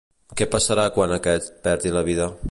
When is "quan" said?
0.95-1.13